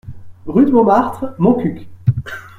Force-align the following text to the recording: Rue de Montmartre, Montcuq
Rue 0.47 0.65
de 0.65 0.71
Montmartre, 0.71 1.35
Montcuq 1.37 1.87